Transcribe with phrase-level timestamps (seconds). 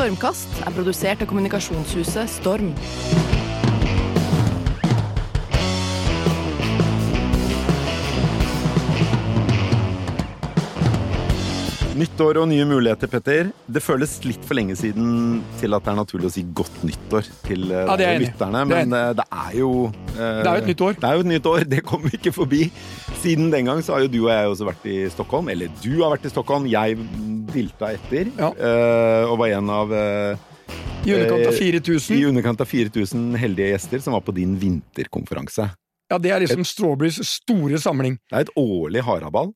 [0.00, 2.70] Stormkast er produsert av kommunikasjonshuset Storm.
[12.00, 13.48] Nytt år og nye muligheter, Petter.
[13.68, 17.26] Det føles litt for lenge siden til at det er naturlig å si godt nyttår
[17.44, 19.72] til eh, Ja, er jeg enig Det er men eh, det er jo
[20.14, 20.96] eh, Det er jo et nytt år.
[21.02, 22.62] Det er jo et nytt år, det kommer vi ikke forbi.
[23.20, 25.52] Siden den gang så har jo du og jeg også vært i Stockholm.
[25.52, 26.96] Eller du har vært i Stockholm, jeg
[27.52, 28.32] dilta etter.
[28.38, 28.48] Ja.
[28.54, 30.48] eh, og var en av eh,
[31.04, 32.16] I underkant av Eh, 4000.
[32.16, 35.68] i underkant av 4000 heldige gjester som var på din vinterkonferanse.
[36.10, 38.16] Ja, det er liksom Strawberries store samling.
[38.30, 39.52] Det er et årlig haraball.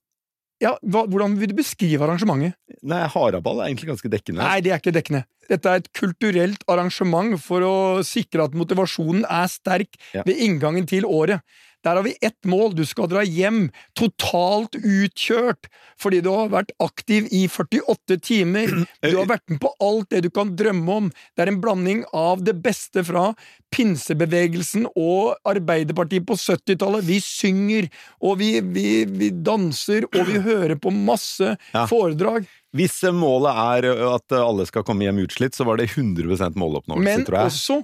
[0.63, 2.55] Ja, hva, Hvordan vil du beskrive arrangementet?
[2.87, 4.43] Nei, haraball er egentlig ganske dekkende.
[4.45, 5.25] Nei, det er ikke dekkende.
[5.51, 7.75] Dette er et kulturelt arrangement for å
[8.07, 10.23] sikre at motivasjonen er sterk Ja.
[10.25, 11.43] ved inngangen til året.
[11.85, 12.75] Der har vi ett mål.
[12.79, 13.67] Du skal dra hjem
[13.99, 15.69] totalt utkjørt
[16.01, 18.73] fordi du har vært aktiv i 48 timer.
[19.05, 21.11] Du har vært med på alt det du kan drømme om.
[21.37, 23.29] Det er en blanding av det beste fra
[23.75, 27.05] pinsebevegelsen og Arbeiderpartiet på 70-tallet.
[27.07, 27.89] Vi synger,
[28.25, 31.85] og vi, vi, vi danser, og vi hører på masse Ja.
[31.91, 32.47] foredrag.
[32.75, 37.27] Hvis målet er at alle skal komme hjem utslitt, så var det 100 måloppnåelse, Men
[37.27, 37.47] tror jeg.
[37.47, 37.83] Men også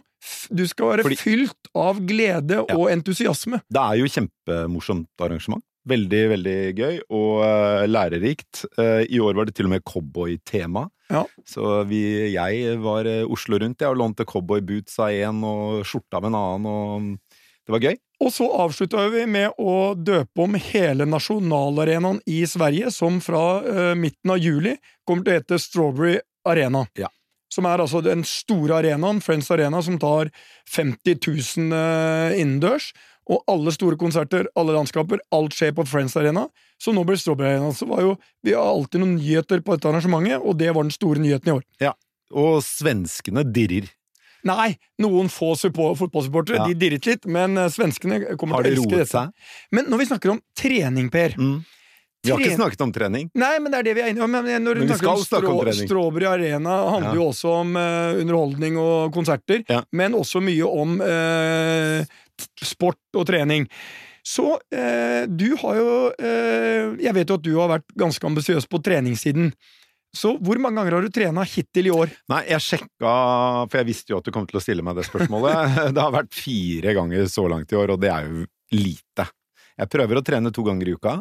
[0.50, 3.62] du skal være Fordi- fylt av glede og entusiasme.
[3.70, 5.64] Det er jo kjempemorsomt arrangement.
[5.88, 8.66] Veldig, veldig gøy og uh, lærerikt.
[8.76, 10.84] Uh, I år var det til og med cowboytema.
[11.10, 11.24] Ja.
[11.48, 12.02] Så vi,
[12.34, 16.36] jeg var uh, Oslo rundt jeg, og lånte cowboyboots av en og skjorta av en
[16.36, 17.96] annen, og det var gøy.
[18.20, 23.94] Og så avslutta vi med å døpe om hele nasjonalarenaen i Sverige, som fra uh,
[23.96, 24.74] midten av juli
[25.08, 26.84] kommer til å hete Strawberry Arena.
[27.00, 27.08] Ja.
[27.50, 30.28] Som er altså den store arenaen, Friends Arena, som tar
[30.68, 32.90] 50 000 uh, innendørs.
[33.30, 36.44] Og alle store konserter, alle landskaper, alt skjer på Friends Arena.
[36.82, 37.72] Så nå blir det Strawberry Arena.
[37.76, 40.92] Så var jo, vi har alltid noen nyheter på dette arrangementet, og det var den
[40.94, 41.64] store nyheten i år.
[41.80, 41.94] Ja,
[42.36, 43.88] Og svenskene dirrer.
[44.44, 46.66] Nei, noen få fotballsupportere Ja.
[46.66, 49.32] de dirret litt, men eh, svenskene kommer Har til å elske dette.
[49.72, 51.64] Men når vi snakker om trening, Per Mm.
[52.22, 53.30] Vi har ikke snakket om trening.
[53.34, 54.30] Nei, men det er det vi er enige om.
[54.30, 55.86] Men når Men vi snakker om, skal snakke om trening.
[55.88, 57.14] Strawberry Arena, handler Ja.
[57.16, 59.82] jo også om uh, underholdning og konserter, Ja.
[59.90, 62.04] men også mye om uh,
[62.62, 63.64] sport og trening.
[64.22, 68.68] Så uh, du har jo eh, Jeg vet jo at du har vært ganske ambisiøs
[68.68, 69.54] på treningssiden.
[70.16, 72.10] Så hvor mange ganger har du trena hittil i år?
[72.32, 73.10] Nei, jeg sjekka,
[73.70, 75.76] for jeg visste jo at du kom til å stille meg det spørsmålet.
[75.96, 78.42] Det har vært fire ganger så langt i år, og det er jo
[78.74, 79.28] lite.
[79.80, 81.14] Jeg prøver å trene to ganger i uka.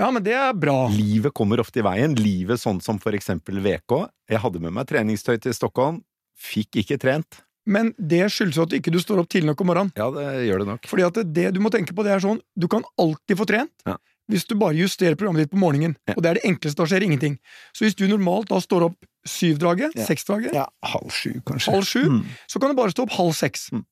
[0.00, 0.86] Ja, men det er bra.
[0.88, 2.14] Livet kommer ofte i veien.
[2.16, 4.06] Livet sånn som for eksempel VK.
[4.32, 6.00] Jeg hadde med meg treningstøy til Stockholm.
[6.40, 7.42] Fikk ikke trent.
[7.68, 9.92] Men det skyldes jo at ikke du står opp tidlig nok om morgenen.
[10.00, 10.88] Ja, det gjør det nok.
[10.88, 13.84] Fordi at det du må tenke på, det er sånn Du kan alltid få trent
[13.84, 13.98] Ja.
[14.30, 15.96] Hvis du bare justerer programmet ditt på morgenen.
[16.08, 16.14] Ja.
[16.16, 16.78] Og det er det enkleste.
[16.80, 17.38] Da skjer ingenting.
[17.76, 18.96] Så hvis du normalt da står opp
[19.26, 20.06] syvdraget, Ja.
[20.08, 21.72] seksdraget, Ja, halv sju, kanskje.
[21.74, 22.24] halv sju, Mm.
[22.48, 23.70] så kan du bare stå opp halv seks.
[23.72, 23.84] Mm.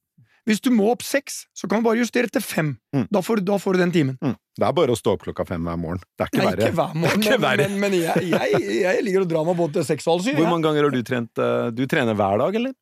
[0.49, 2.79] Hvis du må opp seks, så kan du bare justere til fem.
[2.97, 3.07] Mm.
[3.13, 4.17] Da, får, da får du den timen.
[4.25, 4.35] Mm.
[4.59, 6.01] Det er bare å stå opp klokka fem hver morgen.
[6.17, 6.69] Det er ikke Nei, verre.
[6.71, 7.69] ikke hver morgen, ikke men, verre.
[7.69, 10.35] men, men jeg, jeg, jeg ligger og drar meg både til seks og halv syv.
[10.41, 11.31] Hvor mange ganger har du trent?
[11.39, 12.73] eh, Du trener hver dag, eller?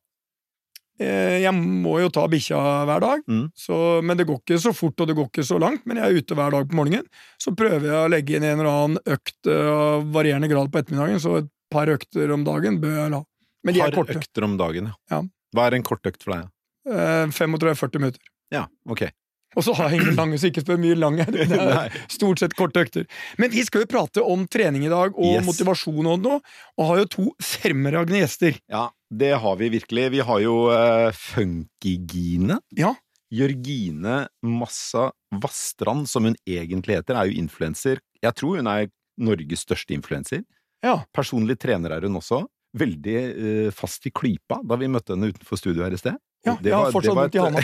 [0.99, 2.57] Eh, Jeg må jo ta bikkja
[2.89, 3.51] hver dag, Mm.
[3.55, 5.85] så, men det går ikke så fort og det går ikke så langt.
[5.85, 7.05] Men jeg er ute hver dag på morgenen.
[7.39, 10.79] Så prøver jeg å legge inn en eller annen økt eh, av varierende grad på
[10.81, 13.21] ettermiddagen, så et par økter om dagen bør jeg la.
[13.63, 14.17] Men de er Par korte.
[14.17, 14.93] økter om dagen, ja.
[15.11, 15.21] Ja.
[15.55, 16.49] Hva er en kort økt for deg?
[16.87, 18.21] Eh, 35-40 minutter.
[18.51, 19.09] Ja, ok.
[19.57, 21.25] Og så har jeg ingen lange, så ikke spør mye lange.
[21.31, 23.05] Det er stort sett korte økter.
[23.39, 25.45] Men vi skal jo prate om trening i dag, og Yes.
[25.47, 26.41] motivasjon og noe,
[26.77, 28.59] og har jo to fremragende gjester.
[28.69, 30.09] Ja, det har vi virkelig.
[30.11, 32.59] Vi har jo uh, Funkygine.
[32.75, 32.93] Ja.
[33.33, 35.09] Jørgine Massa
[35.43, 37.99] Vastrand, som hun egentlig heter, er jo influenser.
[38.23, 38.87] Jeg tror hun er
[39.19, 40.43] Norges største influenser.
[40.85, 41.01] Ja.
[41.15, 42.45] Personlig trener er hun også.
[42.77, 46.17] Veldig uh, fast i klypa da vi møtte henne utenfor studio her i sted.
[46.45, 47.63] Ja, Det jeg har fortsatt var vondt i handa.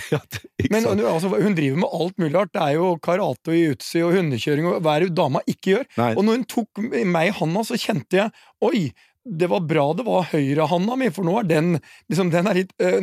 [0.73, 2.51] Men altså, hun driver med alt mulig rart.
[2.55, 5.85] Det er jo karate og jiu-jitsu og hundekjøring og hva er det dama ikke gjør?
[6.01, 8.33] Nei, Og når hun tok meg i handa, så kjente jeg
[8.65, 8.83] Oi,
[9.25, 11.69] det var bra det var høyrehanda mi, for nå er den
[12.11, 12.99] liksom, den er litt uh,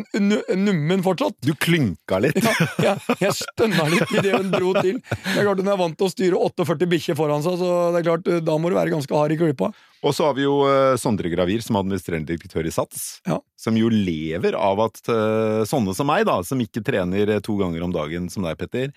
[0.57, 1.39] nummen fortsatt.
[1.45, 2.41] du klynka litt.
[2.85, 5.01] Ja, jeg stønna litt idet hun dro til.
[5.01, 8.03] Det er klart Hun er vant til å styre 48 bikkjer foran seg, så det
[8.03, 9.71] er klart, da må du være ganske hard i klypa.
[10.07, 13.07] Og så har vi jo uh, Sondre Gravir, som er administrerende direktør i SATS.
[13.29, 13.41] Ja.
[13.61, 17.85] Som jo lever av at uh, sånne som meg, da, som ikke trener to ganger
[17.85, 18.95] om dagen som deg, Petter,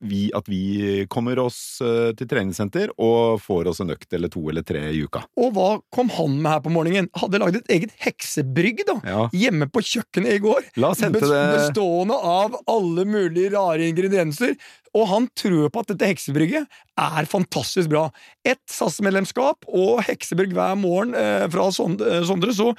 [0.00, 4.42] vi, at vi kommer oss eh, til treningssenter og får oss en økt eller to
[4.50, 5.24] eller tre i uka.
[5.40, 7.10] Og hva kom han med her på morgenen?
[7.18, 8.98] Hadde lagd et eget heksebrygg, da!
[9.08, 9.26] Ja.
[9.34, 10.70] Hjemme på kjøkkenet i går.
[10.82, 14.56] La oss hente det Bestående av alle mulige rare ingredienser.
[14.94, 18.06] Og han tror på at dette heksebrygget er fantastisk bra.
[18.46, 22.70] Ett SAS-medlemskap og heksebrygg hver morgen eh, fra eh, Sondre, så,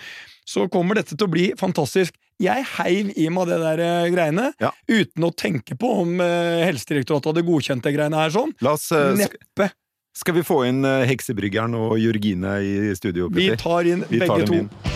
[0.47, 2.15] så kommer dette til å bli fantastisk.
[2.43, 4.71] Jeg heiv i meg det der eh, greiene, Ja.
[4.91, 8.51] uten å tenke på om eh, Helsedirektoratet hadde godkjent det greiene her sånn.
[8.65, 9.69] La oss eh, sk- Neppe.
[10.15, 13.63] Skal vi få inn eh, heksebryggeren og Jørgine i studio, Vi Petter?
[13.63, 14.59] tar inn Vi tar begge dem to.
[14.65, 14.93] inn.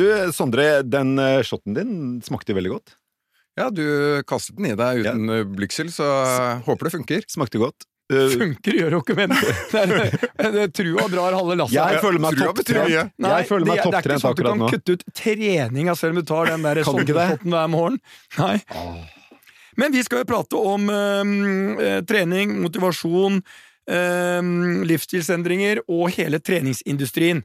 [0.00, 1.92] Du, Sondre, den eh, shotten din
[2.24, 2.94] smakte veldig godt.
[3.58, 3.82] Ja, du
[4.30, 5.42] kastet den i deg uten ja.
[5.44, 6.06] blygsel, så
[6.64, 7.26] håper det funker.
[7.28, 7.84] Smakte godt.
[8.10, 11.76] Eh, Funker gjør jo ikke, men det er- trua drar halve lasset.
[11.78, 12.90] jeg føler meg tror jeg topptrent.
[12.90, 14.70] Jeg føler meg det, det er ikke sånn at du kan nå.
[14.72, 18.00] kutte ut treninga selv om du tar den der sommershotten hver morgen.
[18.38, 18.56] Nei.
[19.78, 23.38] Men vi skal jo prate om eh, trening, motivasjon,
[23.90, 24.50] øh,
[24.90, 27.44] livsstilsendringer og hele treningsindustrien.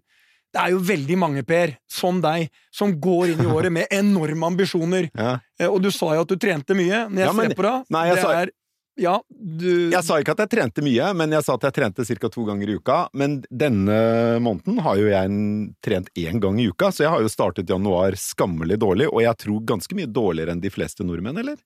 [0.56, 4.48] Det er jo veldig mange, Per, som deg, som går inn i året med enorme
[4.54, 5.10] ambisjoner.
[5.14, 5.38] Ja.
[5.70, 7.06] Og du sa jo at du trente mye.
[7.10, 8.52] Når jeg Ja, men- ser på deg, nei, jeg det sa- er
[8.96, 12.06] Ja, du Jeg sa ikke at jeg trente mye, men jeg sa at jeg trente
[12.08, 12.30] ca.
[12.32, 12.98] to ganger i uka.
[13.14, 13.98] Men denne
[14.40, 15.40] måneden har jo jeg
[15.84, 19.42] trent én gang i uka, så jeg har jo startet januar skammelig dårlig, og jeg
[19.44, 21.60] tror ganske mye dårligere enn de fleste nordmenn, eller?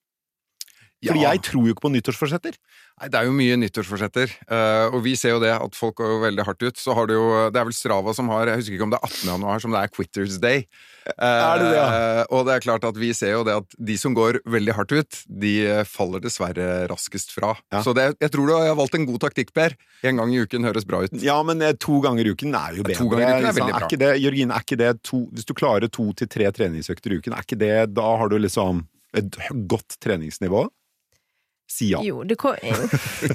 [0.99, 1.31] Fordi Ja.
[1.31, 2.57] jeg tror jo ikke på nyttårsforsetter.
[2.99, 6.09] Nei, det er jo mye nyttårsforsetter, uh, og vi ser jo det at folk går
[6.11, 6.75] jo veldig hardt ut.
[6.75, 8.99] Så har du jo Det er vel Strava som har Jeg husker ikke om det
[8.99, 9.29] er 18.
[9.31, 10.65] januar som det er Quitters Day.
[11.07, 12.25] Uh, Er det det, ja?
[12.35, 14.91] Og det er klart at vi ser jo det at de som går veldig hardt
[14.91, 17.55] ut, de eh, faller dessverre raskest fra.
[17.71, 17.81] Ja.
[17.81, 19.73] Så det, jeg tror du har valgt en god taktikk, Per.
[20.03, 21.15] En gang i uken høres bra ut.
[21.23, 22.99] Ja, men eh, to ganger i uken er jo bedre.
[22.99, 23.79] To ganger i uken er veldig bra.
[23.79, 27.15] Er ikke det, Jørgine, er ikke det to Hvis du klarer to til tre treningsøkter
[27.15, 28.83] i uken, er ikke det Da har du liksom
[29.15, 29.33] et
[29.71, 30.67] godt treningsnivå?
[31.69, 31.99] Si ja.
[32.03, 32.55] Jo, det, kom,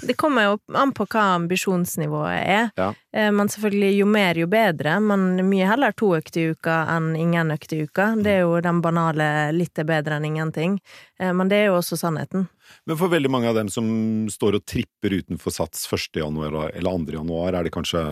[0.03, 2.71] det kommer jo an på hva ambisjonsnivået er.
[2.77, 2.89] Ja.
[3.15, 4.97] Eh, Men selvfølgelig, jo mer, jo bedre.
[5.01, 8.09] Men mye heller to økter i uka enn ingen økter i uka.
[8.19, 10.81] Det er jo den banale 'litt er bedre enn ingenting'.
[11.21, 12.49] Eh, Men det er jo også sannheten.
[12.87, 13.87] Men for veldig mange av dem som
[14.29, 16.21] står og tripper utenfor Sats 1.
[16.21, 17.13] januar eller 2.
[17.13, 18.03] januar, er det kanskje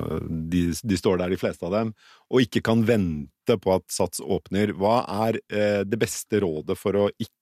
[0.52, 1.94] de, de står der, de fleste av dem,
[2.30, 4.72] og ikke kan vente på at Sats åpner.
[4.78, 7.41] Hva er eh, det beste rådet for å ikke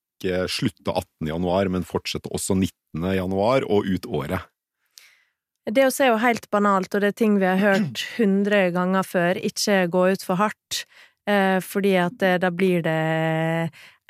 [0.51, 1.27] slutte 18.
[1.27, 3.07] januar, men fortsette også 19.
[3.15, 4.47] januar og ut året?
[5.69, 8.67] Det å se er jo helt banalt, og det er ting vi har hørt hundre
[8.73, 9.37] ganger før.
[9.37, 10.85] Ikke gå ut for hardt,
[11.29, 12.99] eh, fordi at da blir det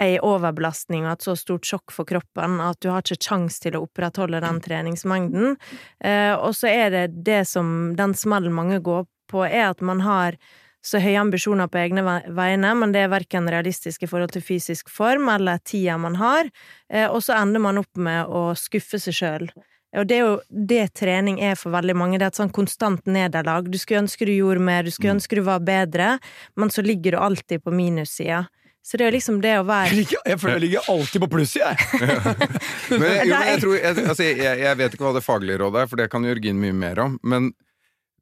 [0.01, 3.77] ei overbelastning og et så stort sjokk for kroppen at du har ikke kjangs til
[3.77, 5.57] å opprettholde den treningsmengden.
[6.03, 10.01] Eh, og så er det det som den smellen mange går på, er at man
[10.05, 10.37] har
[10.81, 14.41] så høye ambisjoner på egne ve- vegne, men det er verken realistisk i forhold til
[14.41, 16.49] fysisk form eller tida man har,
[16.91, 19.49] eh, og så ender man opp med å skuffe seg sjøl.
[19.91, 22.17] Og det er jo det trening er for veldig mange.
[22.17, 23.65] Det er et sånn konstant nederlag.
[23.67, 26.13] Du skulle ønske du gjorde mer, du skulle ønske du var bedre,
[26.55, 28.45] men så ligger du alltid på minussida.
[28.81, 29.91] Så det er liksom det å være
[30.31, 31.99] jeg føler jeg ligger alltid på plussida, jeg.
[32.91, 35.83] Men, jo, men jeg, tror, jeg, altså, jeg, jeg vet ikke hva det faglige rådet
[35.83, 37.19] er, for det kan Jørgin mye mer om.
[37.23, 37.51] Men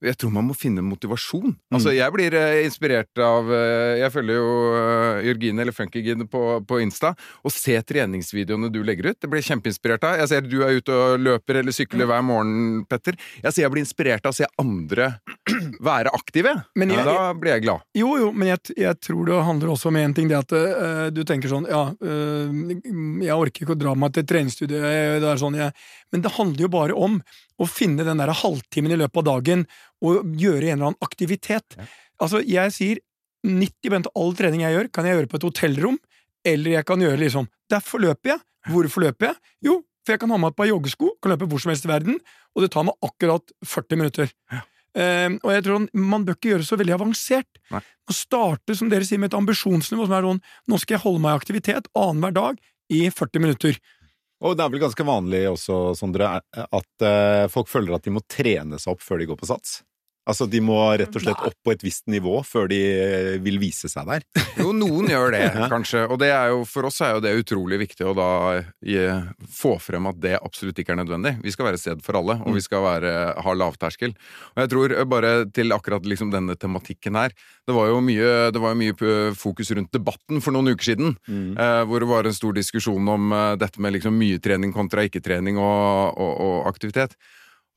[0.01, 1.55] jeg tror man må finne motivasjon.
[1.75, 6.43] Altså, jeg blir eh, inspirert av eh, Jeg følger jo eh, Jørgine eller Funkygine på,
[6.67, 7.13] på Insta,
[7.43, 9.19] og ser treningsvideoene du legger ut.
[9.19, 10.17] Det blir jeg kjempeinspirert av.
[10.21, 13.17] Jeg ser du er ute og løper eller sykler hver morgen, Petter.
[13.43, 15.09] Jeg ser jeg blir inspirert av å se andre
[15.89, 16.55] være aktive.
[16.79, 17.83] Men jeg- da blir jeg glad.
[17.97, 20.29] Jo, jo, men jeg, jeg tror det handler også om én ting.
[20.31, 22.55] Det at eh, du tenker sånn Ja, eh,
[23.25, 24.79] jeg orker ikke å dra meg til treningsstudio.
[24.79, 25.73] jeg- Det er sånn jeg,
[26.13, 27.19] men det handler jo bare om
[27.59, 29.65] å finne den der halvtimen i løpet av dagen
[30.05, 31.77] og gjøre en eller annen aktivitet.
[32.19, 33.03] Altså, jeg sier
[33.45, 35.99] 90% av all trening jeg gjør, kan jeg gjøre på et hotellrom,
[36.47, 38.41] eller jeg kan gjøre liksom Derfor løper jeg.
[38.73, 39.35] Hvorfor løper jeg?
[39.67, 41.91] Jo, for jeg kan ha med et par joggesko, kan løpe hvor som helst i
[41.91, 42.15] verden,
[42.55, 44.31] og det tar meg akkurat 40 minutter.
[44.97, 47.61] Eh, og jeg tror Man bør ikke gjøre det så veldig avansert.
[47.69, 47.83] Nei.
[48.09, 51.21] Å starte som dere sier, med et ambisjonsnivå som er sånn Nå skal jeg holde
[51.21, 52.57] meg i aktivitet annenhver dag
[52.89, 53.77] i 40 minutter.
[54.39, 58.23] Og det er vel ganske vanlig også, Sondre, at eh, folk føler at de må
[58.23, 59.81] trene seg opp før de går på Sats.
[60.29, 63.59] Altså, de må rett og slett opp på et visst nivå før de eh, vil
[63.61, 64.25] vise seg der.
[64.59, 65.43] Jo, noen gjør det,
[65.73, 66.05] kanskje.
[66.09, 68.29] Og det er jo, for oss er jo det utrolig viktig å da
[68.85, 69.01] gi,
[69.53, 71.35] få frem at det absolutt ikke er nødvendig.
[71.43, 74.13] Vi skal være et sted for alle, og vi skal være, ha lavterskel.
[74.53, 77.33] Og jeg tror eh, bare til akkurat liksom denne tematikken her
[77.67, 81.17] Det var jo mye, det var jo mye fokus rundt debatten for noen uker siden,
[81.29, 85.05] eh, hvor det var en stor diskusjon om eh, dette med liksom mye trening kontra
[85.07, 87.15] ikke-trening og, og, og aktivitet.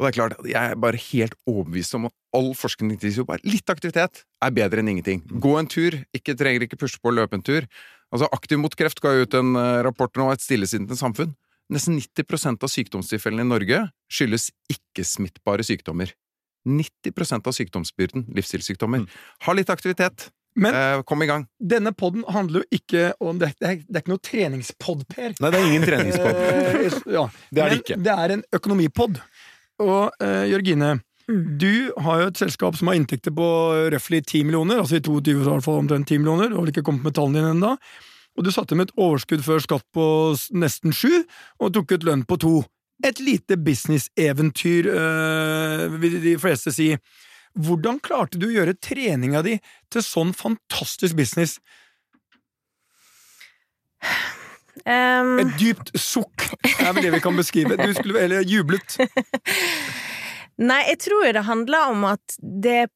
[0.01, 3.29] Og det er klart, jeg er bare helt overbevist om at all forskning tilsier jo
[3.29, 5.21] bare litt aktivitet er bedre enn ingenting.
[5.29, 7.69] Gå en tur, ikke trenger ikke pushe på å løpe en tur.
[8.13, 11.37] Altså, Aktiv mot kreft ga ut en eh, rapport nå, Et stillesittende samfunn.
[11.73, 13.79] Nesten 90% av sykdomstilfellene i Norge
[14.13, 16.11] skyldes ikke-smittbare sykdommer.
[16.69, 19.07] 90% av sykdomsbyrden, livsstilssykdommer.
[19.47, 20.31] Ha litt aktivitet.
[20.55, 21.47] Men Eh, kom i gang.
[21.59, 25.33] denne podden handler jo ikke om Det, det, er, det er ikke noe treningspod, Per.
[25.41, 27.07] Nei, det er ingen treningspod.
[27.17, 27.23] Ja.
[27.51, 27.97] Det er det ikke.
[28.05, 29.17] det er en økonomipod.
[29.83, 31.59] Og uh, Jørgine, Mm.
[31.59, 33.49] du har jo et selskap som har inntekter på
[33.95, 36.65] røftlig 10 millioner, altså i 22 så i hvert fall omtrent 10 millioner, du har
[36.65, 37.77] vel ikke kommet med tallene dine ennå.
[38.37, 40.05] Og du satte med et overskudd før skatt på
[40.57, 41.23] nesten sju,
[41.61, 42.55] og tok ut lønn på to.
[43.05, 46.97] Et lite businesseventyr, øh, vil de fleste si.
[47.53, 49.59] Hvordan klarte du å gjøre treninga di
[49.93, 51.59] til sånn fantastisk business?
[54.87, 56.49] Em, Et dypt sukk
[56.81, 57.77] er vel det vi kan beskrive.
[57.79, 58.97] Du skulle, eller jublet.
[60.63, 62.89] Nei, jeg tror det handler om at det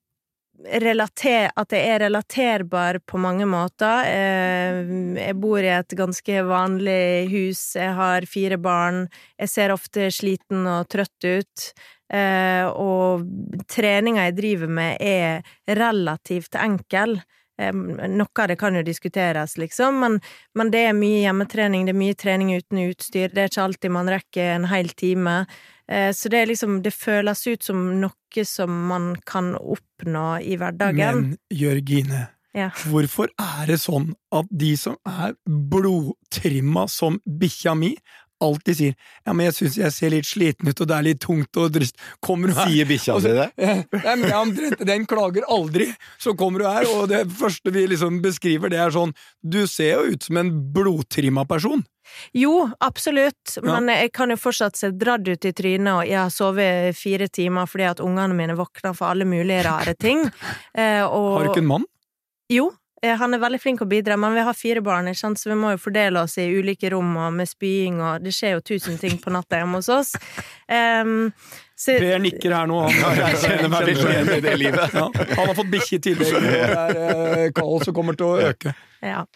[0.81, 4.07] relater, at det er relaterbar på mange måter.
[4.09, 9.03] Jeg bor i et ganske vanlig hus, jeg har fire barn,
[9.41, 11.67] jeg ser ofte sliten og trøtt ut.
[12.13, 13.27] Eh, Og
[13.69, 15.43] treninga jeg driver med, er
[15.77, 17.19] relativt enkel.
[17.59, 20.21] Noe av det kan jo diskuteres, liksom, men,
[20.55, 23.91] men det er mye hjemmetrening, det er mye trening uten utstyr, det er ikke alltid
[23.97, 25.47] man rekker en hel time.
[25.89, 30.57] Eh, Så det er liksom Det føles ut som noe som man kan oppnå i
[30.61, 31.23] hverdagen.
[31.23, 32.71] Men Jørgine, Ja.
[32.71, 37.97] hvorfor er det sånn at de som er blodtrimma som bikkja mi,
[38.43, 38.95] alltid sier
[39.27, 41.73] ja, men jeg syns jeg ser litt sliten ut, og det er litt tungt og
[41.73, 41.97] drist'.
[42.21, 43.49] Kommer du her Sier bikkja Og di det?
[43.59, 45.89] Nei, men omtrent, Den klager aldri.
[46.19, 49.97] Så kommer du her, og det første vi liksom beskriver, det er sånn Du ser
[50.03, 51.85] jo ut som en blodtrimma person.
[52.33, 53.81] Jo, absolutt, Ja.
[53.81, 57.27] men jeg kan jo fortsatt se dradd ut i trynet, og jeg har sovet fire
[57.29, 60.23] timer fordi at ungene mine våkner for alle mulige rare ting.
[60.77, 61.85] Eh, og Har du ikke en mann?
[62.53, 62.71] Jo,
[63.21, 65.41] han er veldig flink å bidra, men vi har fire barn, ikke sant?
[65.41, 68.57] så vi må jo fordele oss i ulike rom og med spying, og det skjer
[68.57, 70.15] jo tusen ting på natta hjemme hos oss.
[70.67, 71.31] Um,
[71.77, 72.81] så, Per nikker her nå.
[72.89, 74.95] Han, jeg kjenner meg litt igjen i det livet.
[74.97, 78.31] Ja, han har fått bikkje i tillegg, og det er eh, kaos som kommer til
[78.31, 78.73] å øke.
[79.05, 79.27] Ja.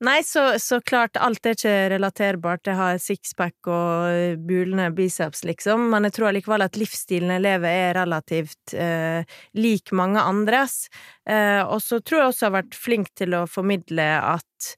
[0.00, 2.64] Nei, så, så klart, alt er ikke relaterbart.
[2.70, 7.68] Jeg har sixpack og bulende biceps, liksom, men jeg tror allikevel at livsstilen jeg lever
[7.88, 9.26] er relativt eh,
[9.60, 10.86] lik mange andres.
[11.28, 14.70] Eh, og så tror jeg også jeg har vært flink til å formidle at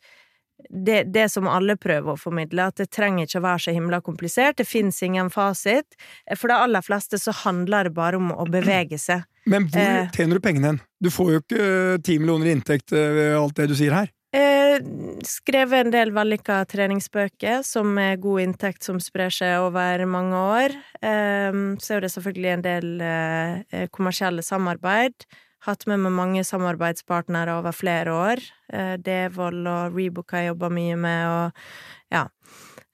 [0.70, 4.00] det, det som alle prøver å formidle, at det trenger ikke å være så himla
[4.02, 5.96] komplisert, det fins ingen fasit.
[6.38, 9.22] For de aller fleste så handler det bare om å bevege seg.
[9.50, 10.10] Men hvor Eh.
[10.14, 10.80] tjener du pengene hen?
[11.02, 13.94] Du får jo ikke eh, ti millioner i inntekt eh, ved alt det du sier
[13.94, 14.10] her.
[14.32, 14.78] Eh,
[15.28, 20.76] skrevet en del vellykka treningsbøker som er god inntekt som sprer seg over mange år.
[21.04, 25.26] Eh, så er det selvfølgelig en del eh, kommersielle samarbeid.
[25.62, 28.40] Hatt med meg mange samarbeidspartnere over flere år.
[28.72, 32.24] Eh, Devold og Rebook har jobba mye med, og ja.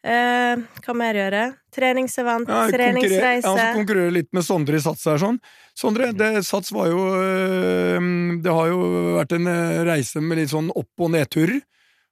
[0.06, 1.40] Eh, hva mer gjøre?
[1.74, 3.42] Treningsevent, Ja, jeg treningsreise.
[3.42, 5.40] jeg altså konkurrerer litt med Sondre i Sats her, sånn.
[5.74, 8.78] Sondre, det, Sats var jo øh, Det har jo
[9.18, 11.58] vært en øh, reise med litt sånn opp- og nedturer.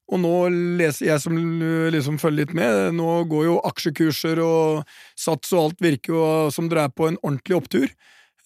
[0.07, 0.35] Og nå
[0.79, 4.85] leser jeg som øh, liksom følger litt med, nå går jo aksjekurser og
[5.19, 7.89] Sats og alt virker jo som dere er på en ordentlig opptur.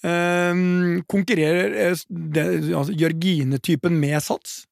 [0.00, 0.62] Eh,
[1.08, 1.96] konkurrerer eh,
[2.76, 4.66] altså, Jørgine-typen med Sats?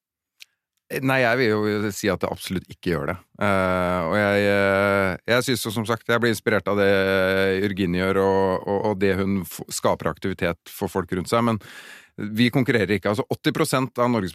[1.05, 3.15] Nei, jeg vil jo si at det absolutt ikke gjør det.
[3.37, 6.89] Uh, og jeg, uh, jeg syns som sagt jeg blir inspirert av det
[7.59, 11.45] Jørgine gjør, og, og, og det hun skaper aktivitet for folk rundt seg.
[11.45, 11.61] Men
[12.17, 13.13] vi konkurrerer ikke.
[13.13, 14.33] Altså 80% av Norges,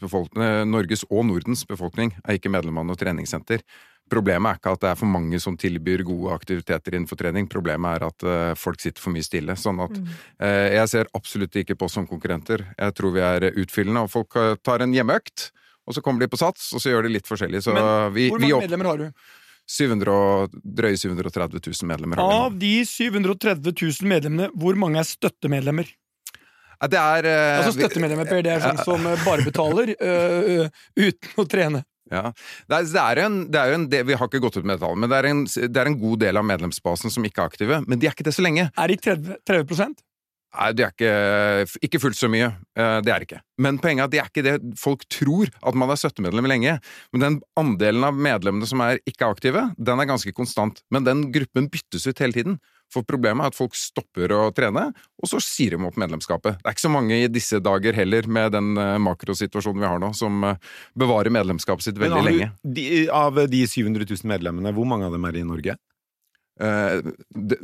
[0.70, 3.66] Norges og Nordens befolkning er ikke medlem av noe treningssenter.
[4.12, 7.48] Problemet er ikke at det er for mange som tilbyr gode aktiviteter innenfor trening.
[7.50, 9.56] Problemet er at uh, folk sitter for mye stille.
[9.56, 12.66] Sånn at uh, jeg ser absolutt ikke på oss som konkurrenter.
[12.76, 15.48] Jeg tror vi er utfyllende, og folk eh, tar en hjemmeøkt.
[15.84, 17.62] Og så kommer de på sats, og så gjør de litt forskjellig.
[17.64, 19.24] Så Men vi, Hvor vi mange opp, medlemmer har du?
[19.70, 22.20] 700 og, drøye 730 000 medlemmer.
[22.20, 25.88] Av de 730 000 medlemmene, hvor mange er støttemedlemmer?
[26.84, 30.66] Det er uh, Altså støttemedlemmer, Per, det er sånn som eh, bare betaler øh,
[31.06, 31.80] uten å trene.
[32.12, 32.28] Ja.
[32.68, 34.82] Det er, det er en, det er en det, Vi har ikke gått ut med
[34.82, 37.54] tallene, men det er, en, det er en god del av medlemsbasen som ikke er
[37.54, 37.78] aktive.
[37.88, 38.68] Men de er ikke det så lenge.
[38.68, 39.96] Er de 30, 30
[40.54, 42.52] Nei, det er ikke, ikke fullt så mye.
[42.78, 43.40] Eh, Det er det ikke.
[43.58, 46.76] Men poenget er at det er ikke det folk tror, at man er støttemedlem lenge.
[47.12, 50.82] Men den andelen av medlemmene som er ikke aktive, den er ganske konstant.
[50.94, 52.58] Men den gruppen byttes ut hele tiden.
[52.92, 56.60] For problemet er at folk stopper å trene, og så sier de opp medlemskapet.
[56.60, 59.98] Det er ikke så mange i disse dager heller, med den eh, makrosituasjonen vi har
[59.98, 60.60] nå, som eh,
[60.94, 62.50] bevarer medlemskapet sitt veldig du- lenge.
[62.62, 65.74] De, av de 700 000 medlemmene, hvor mange av dem er i Norge?
[66.60, 67.00] Eh,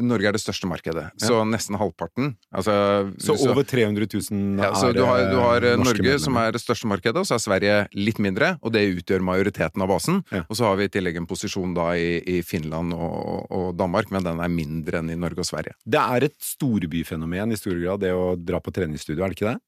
[0.00, 2.74] Norge er det største markedet, så nesten halvparten altså,
[3.22, 6.00] Så over 300 000 ja, så er du har, du har Norge, medlemmer.
[6.00, 9.24] Norge, som er det største markedet, og så er Sverige litt mindre, og det utgjør
[9.26, 10.20] majoriteten av basen.
[10.34, 10.44] Ja.
[10.48, 14.12] Og så har vi i tillegg en posisjon da i, i Finland og, og Danmark,
[14.14, 15.76] men den er mindre enn i Norge og Sverige.
[15.84, 19.52] Det er et storbyfenomen i stor grad, det å dra på treningsstudio, er det ikke
[19.52, 19.58] det?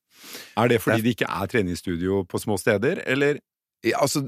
[0.58, 3.51] Er det fordi det ikke er treningsstudio på små steder, eller Ja,
[3.90, 4.22] altså,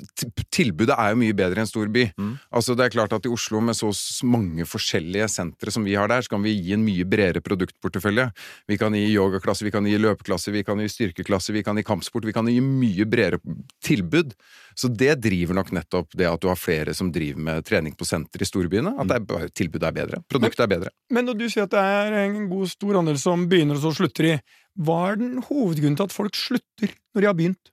[0.54, 2.04] Tilbudet er jo mye bedre enn en stor by.
[2.18, 2.32] Mm.
[2.54, 3.90] Altså, det er klart at I Oslo, med så
[4.26, 8.28] mange forskjellige sentre som vi har der, så kan vi gi en mye bredere produktportefølje.
[8.70, 11.86] Vi kan gi yogaklasse, vi kan gi løpeklasse, vi kan gi styrkeklasse, vi kan gi
[11.86, 12.26] kampsport.
[12.26, 13.40] Vi kan gi mye bredere
[13.84, 14.34] tilbud.
[14.74, 18.06] Så det driver nok nettopp det at du har flere som driver med trening på
[18.08, 18.96] senter i storbyene.
[18.98, 20.22] At det er, tilbudet er bedre.
[20.30, 20.94] Produktet er bedre.
[21.14, 23.94] Men når du sier at det er en god stor andel som begynner og så
[24.00, 24.34] slutter i,
[24.82, 27.70] hva er den hovedgrunnen til at folk slutter når de har begynt?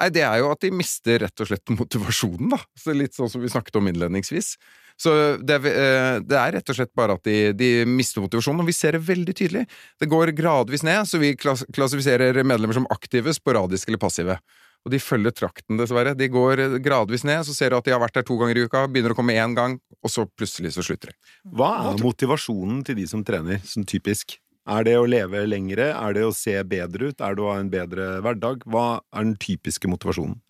[0.00, 2.58] Nei, det er jo at de mister rett og slett motivasjonen, da.
[2.76, 4.54] Så litt sånn som vi snakket om innledningsvis.
[5.00, 5.12] Så
[5.44, 8.68] det, er- eh, det er rett og slett bare at de, de mister motivasjonen, og
[8.70, 9.66] vi ser det veldig tydelig.
[10.00, 14.38] Det går gradvis ned, så vi klassifiserer medlemmer som aktive, sporadiske eller passive.
[14.86, 16.12] Og de følger trakten, dessverre.
[16.16, 18.66] De går gradvis ned, så ser du at de har vært der to ganger i
[18.68, 21.16] uka, begynner å komme én gang, og så plutselig så slutter de.
[21.58, 24.36] Hva er motivasjonen til de som trener, sånn typisk?
[24.66, 25.92] Er det å leve lengre?
[25.94, 27.20] Er det å se bedre ut?
[27.22, 28.64] Er det å ha en bedre hverdag?
[28.66, 30.40] Hva er den typiske motivasjonen?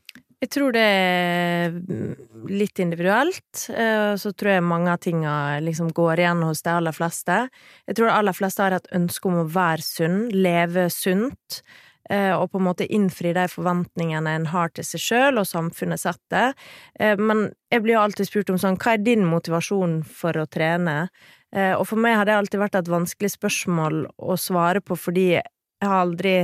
[0.44, 2.10] Jeg tror det er mm,
[2.52, 5.32] litt individuelt, eh, så tror jeg mange av tinga
[5.64, 7.38] liksom går igjen hos de aller fleste.
[7.88, 11.62] Jeg tror de aller fleste har et ønske om å være sunn, leve sunt,
[12.12, 16.04] eh, og på en måte innfri de forventningene en har til seg sjøl og samfunnet
[16.04, 16.52] setter.
[17.00, 20.44] Eh, Men jeg blir jo alltid spurt om sånn, hva er din motivasjon for å
[20.46, 21.08] trene?
[21.56, 25.28] Eh, Og for meg har det alltid vært et vanskelig spørsmål å svare på, fordi
[25.36, 26.36] jeg har aldri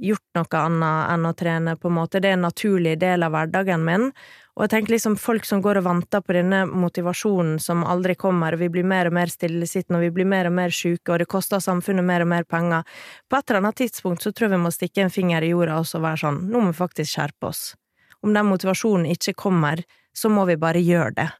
[0.00, 2.20] gjort noe annet enn å trene, på en måte.
[2.20, 4.06] Det er en naturlig del av hverdagen min.
[4.56, 8.56] Og jeg tenker liksom folk som går og venter på denne motivasjonen som aldri kommer,
[8.56, 11.20] og vi blir mer og mer stillesittende, og vi blir mer og mer syke, og
[11.20, 12.88] det koster samfunnet mer og mer penger.
[13.28, 15.78] På et eller annet tidspunkt så tror jeg vi må stikke en finger i jorda
[15.80, 17.62] og være sånn, nå må vi faktisk skjerpe oss.
[18.24, 19.84] Om den motivasjonen ikke kommer,
[20.16, 21.30] så må vi bare gjøre det.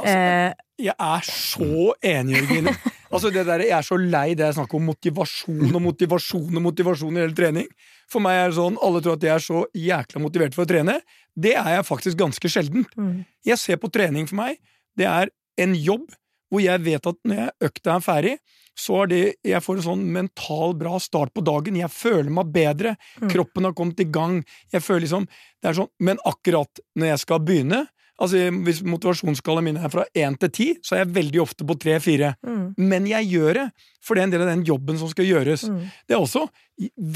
[0.00, 2.74] Altså, Jeg er så enig, Jørgine.
[3.14, 6.64] Altså det der, jeg er så lei det er snakk om motivasjon og motivasjon og
[6.64, 7.68] motivasjon i hele trening.
[8.10, 10.70] For meg er det sånn, Alle tror at jeg er så jækla motivert for å
[10.72, 10.98] trene.
[11.30, 12.88] Det er jeg faktisk ganske sjelden.
[12.98, 13.24] mm.
[13.46, 14.58] Jeg ser på trening for meg,
[14.98, 15.30] det er
[15.62, 16.10] en jobb
[16.50, 18.34] hvor jeg vet at når jeg økta er ferdig,
[18.78, 21.78] så er det Jeg får en sånn mental bra start på dagen.
[21.78, 22.96] Jeg føler meg bedre.
[23.22, 23.28] Mm.
[23.30, 24.40] Kroppen har kommet i gang.
[24.74, 25.28] Jeg føler liksom
[25.62, 27.84] Det er sånn Men akkurat når jeg skal begynne
[28.22, 31.76] Altså Hvis motivasjonsskalaen min er fra én til ti, så er jeg veldig ofte på
[31.82, 32.34] tre-fire.
[32.46, 32.66] Mm.
[32.78, 33.64] Men jeg gjør det,
[34.04, 35.66] for det er en del av den jobben som skal gjøres.
[35.66, 35.80] Mm.
[36.06, 36.44] Det er også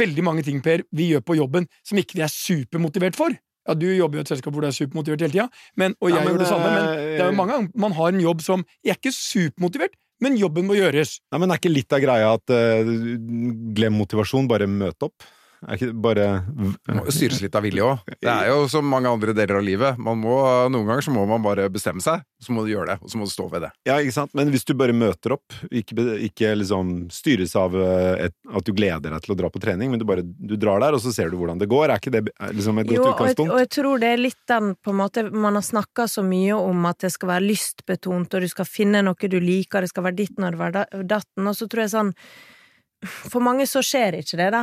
[0.02, 3.36] veldig mange ting, Per, vi gjør på jobben som ikke vi er supermotivert for.
[3.68, 5.48] Ja, Du jobber i et selskap hvor du er supermotivert hele tida,
[6.00, 6.68] og jeg Ja, men, gjør det samme.
[6.72, 9.98] Men det er jo mange ganger man har en jobb som Jeg er ikke supermotivert,
[10.24, 11.18] men jobben må gjøres.
[11.30, 12.94] Nei, men er ikke litt av greia at uh,
[13.76, 15.28] glem motivasjon, bare møte opp?
[15.66, 16.26] Er ikke det bare
[16.86, 18.04] Det må jo styres litt av vilje òg.
[18.22, 19.98] Det er jo som mange andre deler av livet.
[19.98, 20.36] Man må,
[20.70, 23.18] noen ganger så må man bare bestemme seg, så må du gjøre det, og så
[23.18, 23.70] må du stå ved det.
[23.88, 24.34] Ja, ikke sant?
[24.38, 25.96] Men hvis du bare møter opp, ikke,
[26.28, 29.90] ikke liksom styres av eh, et, at du gleder deg til å dra på trening,
[29.90, 32.14] men du bare du drar der, og så ser du hvordan det går, er ikke
[32.14, 33.52] det liksom et godt Jo, utgangspunkt?
[33.54, 36.54] og jeg tror det er litt den på en måte Man har snakka så mye
[36.56, 40.06] om at det skal være lystbetont, og du skal finne noe du liker, det skal
[40.06, 42.12] være ditt når det var datten, og så tror jeg sånn
[43.28, 44.62] For mange så skjer ikke det, da.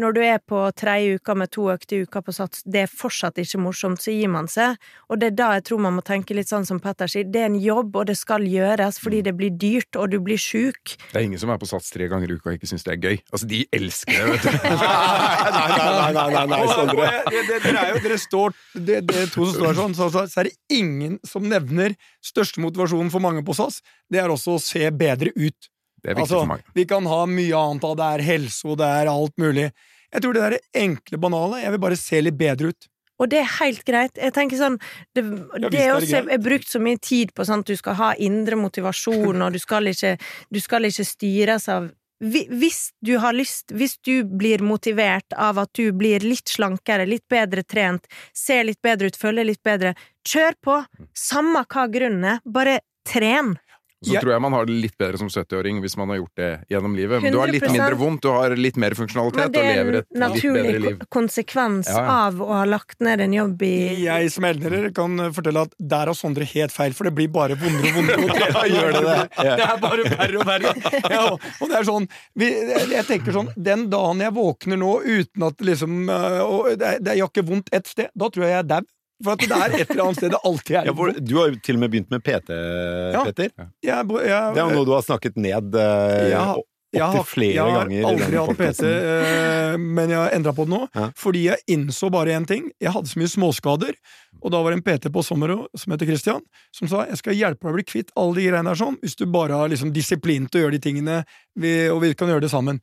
[0.00, 3.36] Når du er på tredje uka med to økte uker på sats, det er fortsatt
[3.42, 4.78] ikke morsomt, så gir man seg.
[5.12, 7.42] Og det er da jeg tror man må tenke litt sånn som Petter sier, det
[7.42, 10.94] er en jobb, og det skal gjøres fordi det blir dyrt, og du blir sjuk.
[11.10, 12.94] Det er ingen som er på sats tre ganger i uka og ikke syns det
[12.96, 13.18] er gøy.
[13.28, 14.54] Altså, de elsker det, vet du.
[14.70, 17.08] nei, nei, nei, nei, nei, nei, Sondre.
[17.10, 19.94] jeg- det- det- Dere er jo, dere står det, det er to som står sånn,
[20.00, 21.92] så, så, så er det ingen som nevner
[22.24, 23.82] største motivasjonen for mange på SAS.
[24.10, 25.68] Det er også å se bedre ut.
[26.00, 26.64] Det er viktig Altså, for mange.
[26.74, 29.70] Vi kan ha mye annet av det er helse, og det er alt mulig.
[30.10, 32.88] Jeg tror det der enkle, banale Jeg vil bare se litt bedre ut.
[33.20, 34.16] Og det er helt greit.
[34.16, 34.78] Jeg tenker sånn
[35.14, 37.98] Det, Ja, det er er også brukt så mye tid på sånn at du skal
[38.00, 40.16] ha indre motivasjon, og du skal ikke,
[40.50, 45.70] du skal ikke styres av Hvis du har lyst, hvis du blir motivert av at
[45.72, 48.04] du blir litt slankere, litt bedre trent,
[48.36, 49.94] ser litt bedre ut, føler litt bedre,
[50.28, 50.74] kjør på!
[51.16, 53.54] Samme hva grunnen er, bare tren!
[54.00, 56.34] Så Jeg- tror jeg man har det litt bedre som 70-åring hvis man har gjort
[56.40, 57.20] det gjennom livet.
[57.20, 59.74] Men du har litt mindre vondt, du har litt mer funksjonalitet Men det og er
[59.76, 62.14] lever et litt bedre naturlig en naturlig konsekvens Ja, ja.
[62.28, 63.72] av å ha lagt ned en jobb i
[64.06, 67.58] Jeg som eldre kan fortelle at der har Sondre helt feil, for det blir bare
[67.60, 68.30] vondere og vondere.
[68.96, 69.18] det det?
[69.60, 70.72] Det er bare verre og verre.
[71.10, 71.26] Ja,
[71.60, 72.08] og det er sånn
[72.40, 72.48] vi,
[72.96, 77.04] Jeg tenker sånn Den dagen jeg våkner nå uten at liksom øh, og det, er-
[77.04, 78.80] det, gjør ikke vondt ett sted, da tror jeg jeg er dau.
[79.20, 81.60] For at det er et eller annet sted det alltid er Ja, du har jo
[81.60, 83.52] til og med begynt med PT, Petter.
[83.52, 87.26] jeg, jeg, Det er jo noe du har snakket ned eh, ja, opp jeg har,
[87.26, 90.80] flere jeg har aldri hatt PT, eh, men jeg har endra på det nå.
[90.96, 91.04] Ja.
[91.18, 92.66] Fordi jeg innså bare én ting.
[92.82, 93.98] Jeg hadde så mye småskader,
[94.40, 96.42] og da var det en PT på Sommero som heter Christian,
[96.74, 99.14] som sa jeg skal hjelpe deg å bli kvitt alle de greiene der sånn, hvis
[99.20, 101.20] du bare har liksom disiplin til å gjøre de tingene,
[101.54, 102.82] vi, og vi kan gjøre det sammen.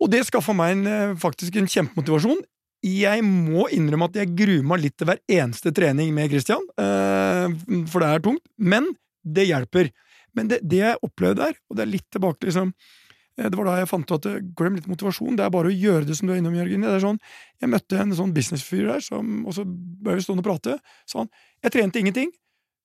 [0.00, 2.44] Og det skaffa meg en, eh, faktisk en kjempemotivasjon.
[2.80, 7.52] Jeg må innrømme at jeg gruer meg litt til hver eneste trening med Christian, eh,
[7.92, 8.88] for det er tungt, men
[9.20, 9.90] det hjelper.
[10.36, 13.58] Men det, det jeg opplevde der, og det er litt tilbake til liksom eh, det
[13.58, 16.08] var da jeg fant ut at eh, glem litt motivasjon, det er bare å gjøre
[16.08, 16.86] det som du er innom, Jørgen.
[16.86, 17.20] Det er sånn,
[17.60, 20.78] jeg møtte en sånn businessfyr der, som, og så ble vi stående og prate.
[21.04, 22.32] Sa han jeg trente ingenting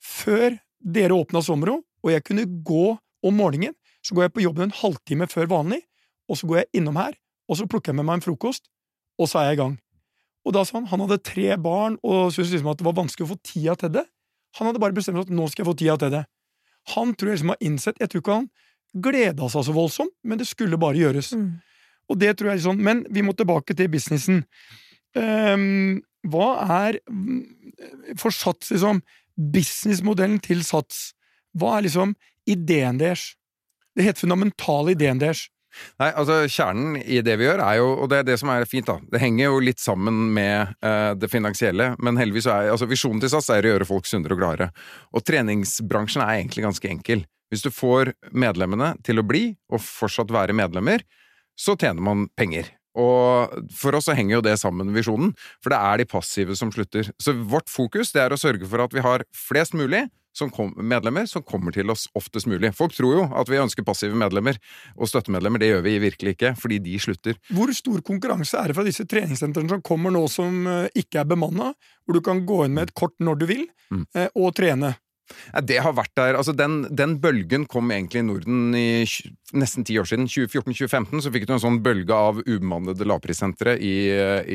[0.03, 2.86] før dere åpna Sommero, og jeg kunne gå
[3.25, 3.77] om morgenen.
[4.05, 5.79] Så går jeg på jobben en halvtime før vanlig,
[6.29, 7.15] og så går jeg innom her,
[7.47, 8.67] og så plukker jeg med meg en frokost,
[9.17, 9.79] og så er jeg i gang.
[10.45, 13.25] Og da sa han han hadde tre barn og syntes liksom at det var vanskelig
[13.25, 14.05] å få tida til det.
[14.60, 16.23] Han hadde bare bestemt seg at nå skal jeg få tida til det.
[16.93, 18.49] Han tror jeg liksom har innsett Jeg tror ikke han
[19.05, 21.34] gleda seg så voldsomt, men det skulle bare gjøres.
[21.36, 21.58] Mm.
[22.12, 24.43] Og det tror jeg sånn, Men vi må tilbake til businessen.
[25.15, 26.49] Um, hva
[26.86, 29.01] er mm, for Sats, liksom,
[29.36, 31.10] businessmodellen til Sats?
[31.58, 32.15] Hva er liksom
[32.47, 33.34] ideen deres?
[33.95, 35.47] Det helt fundamentale ideen deres.
[36.02, 38.68] Nei, altså Kjernen i det vi gjør, er jo, og det er det som er
[38.70, 42.90] fint, da Det henger jo litt sammen med uh, det finansielle, men heldigvis er altså
[42.90, 44.70] visjonen til SAS er å gjøre folk sunnere og gladere.
[45.16, 47.26] Og treningsbransjen er egentlig ganske enkel.
[47.54, 51.06] Hvis du får medlemmene til å bli, og fortsatt være medlemmer,
[51.56, 52.72] så tjener man penger.
[52.96, 55.34] Og for oss så henger jo det sammen med visjonen,
[55.64, 57.12] for det er de passive som slutter.
[57.22, 60.74] Så vårt fokus det er å sørge for at vi har flest mulig som kom,
[60.78, 62.74] medlemmer som kommer til oss oftest mulig.
[62.76, 64.60] Folk tror jo at vi ønsker passive medlemmer
[64.98, 65.62] og støttemedlemmer.
[65.63, 67.39] Det gjør vi virkelig ikke, fordi de slutter.
[67.56, 71.30] Hvor stor konkurranse er det fra disse treningssentrene som kommer nå som eh, ikke er
[71.32, 71.71] bemanna,
[72.06, 74.00] hvor du kan gå inn med et kort når du vil, Mm.
[74.17, 74.95] eh, og trene?
[75.66, 79.06] Det har vært der, altså den, den bølgen kom egentlig i Norden i
[79.58, 80.28] nesten ti år siden.
[80.30, 83.96] 2014-2015 så fikk du en sånn bølge av ubemannede lavprissentre i,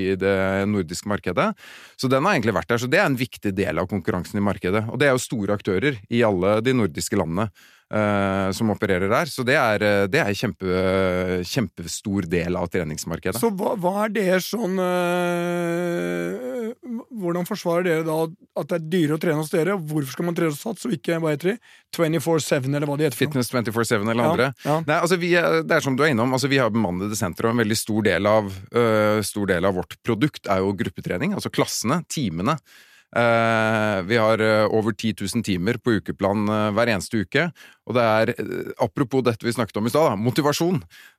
[0.03, 0.37] i det
[0.71, 1.51] nordiske markedet.
[1.99, 4.47] Så den har egentlig vært der, så det er en viktig del av konkurransen i
[4.47, 4.87] markedet.
[4.91, 7.51] Og det er jo store aktører i alle de nordiske landene
[7.93, 10.67] eh, som opererer der, så det er, eh, det er en kjempe,
[11.47, 13.41] kjempestor del av treningsmarkedet.
[13.43, 16.71] Så hva, hva er det sånn øh,
[17.21, 18.17] Hvordan forsvarer dere da
[18.61, 19.75] at det er dyrere å trene hos dere?
[19.79, 21.57] Hvorfor skal man trene hos Sats og ikke hva heter de,
[21.97, 23.19] 24-7, eller hva de heter?
[23.19, 24.49] Fitness 24-7 eller Ja, andre.
[24.65, 24.77] ja.
[24.87, 27.49] Nei, altså vi, er- det er som du er innom, altså vi har bemannede sentre,
[27.51, 31.35] og en veldig stor del, av, øh, stor del av vårt produkt er jo gruppetrening,
[31.37, 32.57] altså klassene, timene.
[33.11, 37.49] Eh, vi har øh, over 10 000 timer på ukeplan øh, hver eneste uke,
[37.87, 38.33] og det er,
[38.79, 40.79] apropos dette vi snakket om i stad, motivasjon.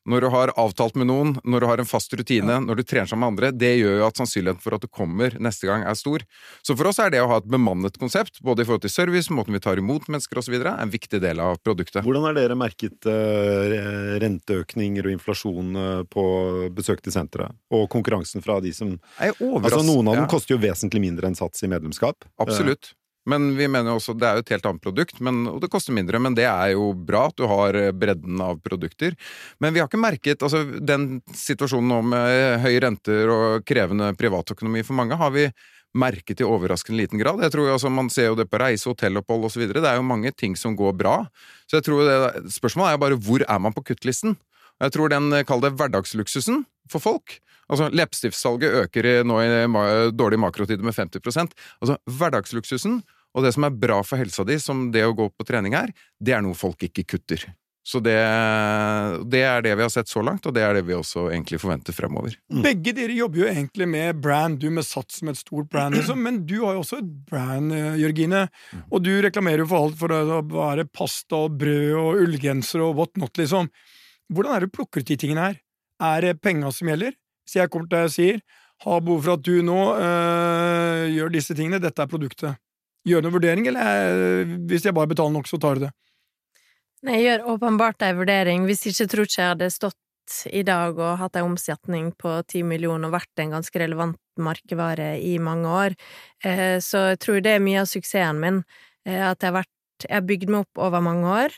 [0.09, 3.09] Når du har avtalt med noen, når du har en fast rutine, når du trener
[3.09, 5.97] sammen med andre, det gjør jo at sannsynligheten for at du kommer neste gang er
[5.97, 6.25] stor.
[6.65, 9.29] Så for oss er det å ha et bemannet konsept, både i forhold til service,
[9.33, 12.01] måten vi tar imot mennesker osv., en viktig del av produktet.
[12.05, 13.75] Hvordan har dere merket eh,
[14.23, 16.25] renteøkninger og inflasjon eh, på
[16.73, 17.53] besøk til senteret?
[17.69, 20.31] Og konkurransen fra de som er Altså, noen av dem ja.
[20.31, 22.25] koster jo vesentlig mindre enn Sats i medlemskap.
[22.41, 22.93] Absolutt.
[23.29, 25.69] Men vi mener jo også det er jo et helt annet produkt, men, og det
[25.73, 26.19] koster mindre.
[26.23, 29.17] Men det er jo bra at du har eh, bredden av produkter.
[29.61, 34.83] Men vi har ikke merket altså Den situasjonen nå med høye renter og krevende privatøkonomi
[34.87, 35.47] for mange, har vi
[35.97, 37.41] merket i overraskende liten grad.
[37.43, 39.67] Jeg tror jo, altså, Man ser jo det på reise, hotellopphold osv.
[39.69, 41.17] Det er jo mange ting som går bra.
[41.67, 44.37] Så jeg tror det, Spørsmålet er jo bare hvor er man på kuttlisten?
[44.81, 47.37] Jeg tror den, eh, kall det hverdagsluksusen for folk.
[47.71, 52.99] Altså, Leppestiftsalget øker i, nå i ma dårlig makrotid med 50% Altså, hverdagsluksusen
[53.31, 55.93] og det som er bra for helsa di, som det å gå på trening er,
[56.19, 57.45] det er noe folk ikke kutter.
[57.81, 58.13] Så det,
[59.33, 61.57] det er det vi har sett så langt, og det er det vi også egentlig
[61.63, 62.35] forventer fremover.
[62.61, 66.21] Begge dere jobber jo egentlig med brand, du med Sats som et stort brand, liksom,
[66.21, 68.43] men du har jo også et brand, eh, Jørgine.
[68.91, 73.01] Og du reklamerer jo for alt for å være pasta og brød og ullgensere og
[73.01, 73.71] what not, liksom.
[74.31, 75.59] Hvordan er det du plukker ut de tingene her?
[76.01, 77.17] Er det penga som gjelder?
[77.47, 78.41] Så jeg kommer til deg og sier
[78.81, 82.57] har behov for at du nå øh, gjør disse tingene, dette er produktet.
[83.05, 85.91] Gjør du en vurdering, eller øh, hvis jeg bare betaler nok, så tar du det?
[87.05, 88.65] Nei, Jeg gjør åpenbart ei vurdering.
[88.69, 89.97] Hvis ikke tror ikke jeg hadde stått
[90.53, 95.15] i dag og hatt ei omsetning på ti millioner og vært en ganske relevant merkevare
[95.19, 95.95] i mange år.
[96.45, 98.63] Eh, Så jeg tror det er mye av suksessen min.
[99.05, 99.69] eh, At jeg har vært
[100.07, 101.51] Jeg har bygd meg opp over mange år.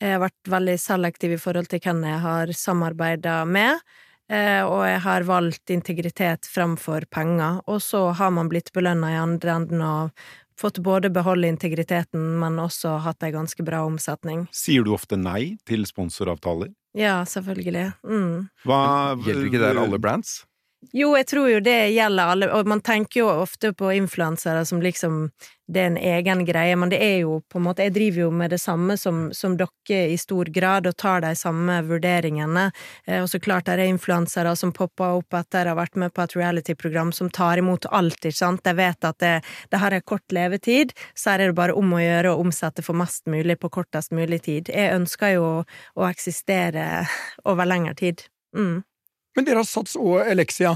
[0.00, 3.80] Jeg har vært veldig selektiv i forhold til hvem jeg har samarbeida med.
[4.30, 7.62] Eh, Og jeg har valgt integritet framfor penger.
[7.66, 12.58] Og så har man blitt belønna i andre enden og fått både beholde integriteten, men
[12.58, 14.46] også hatt ei ganske bra omsetning.
[14.54, 16.72] Sier du ofte nei til sponsoravtaler?
[16.98, 17.92] Ja, selvfølgelig.
[18.02, 18.48] Mm.
[18.66, 18.82] Hva
[19.22, 20.40] Gjelder ikke det alle brands?
[20.94, 24.78] Jo, jeg tror jo det gjelder alle, og man tenker jo ofte på influensere som
[24.82, 25.24] liksom
[25.68, 28.28] det er en egen greie, men det er jo på en måte Jeg driver jo
[28.32, 32.70] med det samme som, som dere i stor grad, og tar de samme vurderingene.
[33.04, 35.98] Eh, og så klart er det er influensere som popper opp etter å ha vært
[36.00, 38.64] med på et reality-program som tar imot alt, ikke sant.
[38.64, 39.34] De vet at det,
[39.68, 42.86] det har en kort levetid, så her er det bare om å gjøre å omsette
[42.86, 44.72] for mest mulig på kortest mulig tid.
[44.72, 47.04] Jeg ønsker jo å eksistere
[47.44, 48.24] over lengre tid.
[48.56, 48.87] Mm.
[49.38, 50.74] Men dere har Sats og Elexia.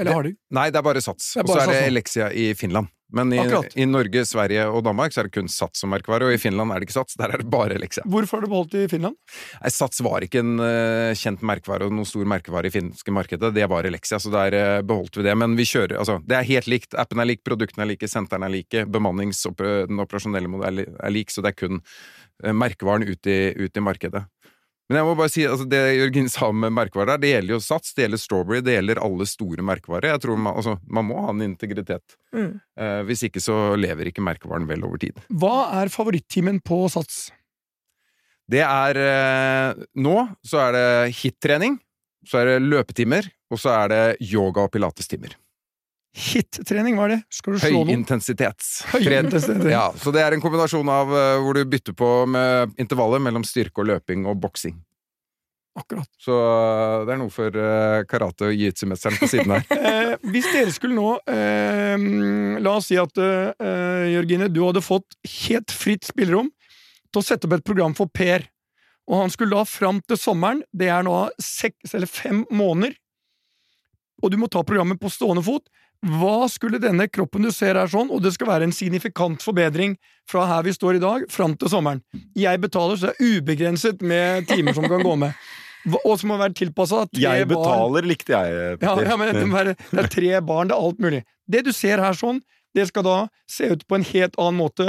[0.00, 0.36] Eller har de?
[0.56, 1.34] Nei, det er bare Sats.
[1.36, 1.80] Og så er det.
[1.90, 2.88] Elexia i Finland.
[3.14, 3.38] Men i,
[3.78, 6.72] i Norge, Sverige og Danmark så er det kun Sats som merkevare, og i Finland
[6.74, 8.02] er det ikke Sats, der er det bare Elexia.
[8.08, 9.14] Hvorfor har du beholdt det i Finland?
[9.60, 13.52] Nei, Sats var ikke en uh, kjent merkevare og noen stor merkevare i finske markedet,
[13.54, 15.36] det var Elexia, så der uh, beholdt vi det.
[15.38, 16.98] Men vi kjører, altså, det er helt likt.
[16.98, 21.14] Appen er lik, produktene er like, sentrene er like, bemannings- og den operasjonelle modellen er
[21.14, 24.26] lik, så det er kun uh, merkevaren ut i, ut i markedet.
[24.86, 27.62] Men jeg må bare si, altså det Jørgen sa med merkevarer der, det gjelder jo
[27.64, 30.12] Sats, det gjelder Strawberry, det gjelder alle store merkevarer.
[30.12, 32.14] Jeg tror man, altså, man må ha en integritet.
[32.36, 32.52] Mm.
[32.78, 35.18] Eh, hvis ikke så lever ikke merkevaren vel over tid.
[35.42, 37.26] Hva er favorittimen på Sats?
[38.46, 40.86] Det er eh, Nå så er det
[41.18, 41.80] hit-trening,
[42.26, 45.34] så er det løpetimer, og så er det yoga- og pilatestimer.
[46.16, 47.20] Hit-trening, hva er det?
[47.34, 47.90] Skal du slå noen?
[47.92, 48.70] Høyintensitets.
[48.94, 49.68] Høyintensitets.
[49.68, 53.44] Ja, så det er en kombinasjon av uh, hvor du bytter på med intervallet mellom
[53.44, 54.78] styrke og løping og boksing.
[55.76, 56.08] Akkurat.
[56.16, 59.66] Så eh, det er noe for eh, karate- og jiu-jitsu-mesteren på siden her.
[59.86, 65.18] Eh, hvis dere skulle nå eh, La oss si at eh, Jørgine, du hadde fått
[65.44, 66.48] helt fritt spillerom
[67.12, 68.46] til å sette opp et program for Per.
[69.06, 72.96] Og han skulle da fram til sommeren, det er nå seks eller fem måneder,
[74.24, 75.68] og du må ta programmet på stående fot.
[76.06, 79.96] Hva skulle denne kroppen du ser her sånn, og det skal være en signifikant forbedring
[80.30, 82.02] fra her vi står i dag, fram til sommeren.
[82.38, 85.34] Jeg betaler, så det er ubegrenset med timer som kan gå med.
[86.02, 87.62] Og som må være tilpassa tre Jeg barn.
[87.62, 88.78] betaler, likte jeg.
[88.82, 91.22] Ja, ja, men det, være, det er tre barn, det er alt mulig.
[91.46, 92.40] Det du ser her sånn,
[92.74, 93.16] det skal da
[93.50, 94.86] se ut på en helt annen måte,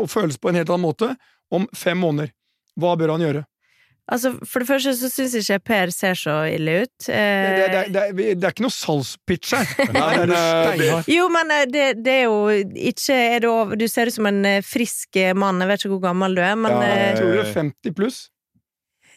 [0.00, 1.12] og føles på en helt annen måte,
[1.52, 2.32] om fem måneder.
[2.80, 3.44] Hva bør han gjøre?
[4.08, 6.92] Altså, for det første så syns ikke Per ser så ille ut.
[7.04, 9.66] Det, Eh, det, det, det, det er ikke noe salgspitch her.
[9.84, 11.10] Er steinhard.
[11.12, 12.38] Jo, men eh, det, det er jo
[12.88, 15.84] ikke er det over, Du ser ut som en eh, frisk eh, mann, jeg vet
[15.84, 18.18] ikke hvor gammel du er, men Ja, eh, Jeg tror du er 50 pluss.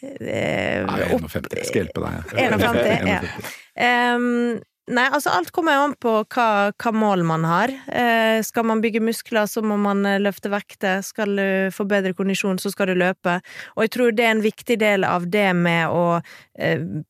[0.02, 1.56] eh, Nei, jeg er 51.
[1.62, 2.36] Jeg skal hjelpe deg.
[2.36, 2.52] jeg.
[2.52, 3.22] 51, ja.
[3.32, 3.56] 51.
[3.88, 7.74] Ehm, nei, altså alt kommer jo an på hva, hva mål man har.
[7.88, 11.04] Eh, skal man bygge muskler, så må man eh, løfte vekter.
[11.06, 13.40] Skal du få bedre kondisjon, så skal du løpe.
[13.76, 16.22] Og jeg tror det er en viktig del av det med å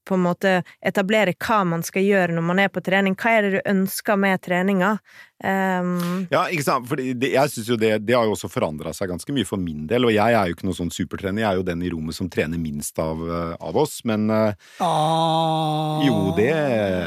[0.08, 3.18] på en måte etablere hva man skal gjøre når man er på trening.
[3.20, 4.96] Hva er det du ønsker med treninga?
[5.42, 6.28] Um...
[6.30, 6.86] Ja, ikke sant?
[6.90, 9.88] For jeg synes jo det, det har jo også forandra seg ganske mye for min
[9.90, 10.06] del.
[10.08, 12.30] Og jeg er jo ikke noen sånn supertrener, jeg er jo den i rommet som
[12.32, 14.00] trener minst av, eh, av oss.
[14.08, 16.02] Men eh, Ah.
[16.06, 16.52] jo, det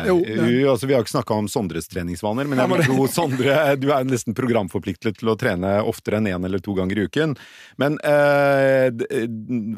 [0.08, 0.70] Jo, ja.
[0.72, 3.88] altså, Vi har jo ikke snakka om Sondres treningsvaner, men jeg vil tro Sondre Du
[3.94, 7.36] er nesten programforpliktet til å trene oftere enn én en eller to ganger i uken.
[7.80, 9.28] Men eh, eh,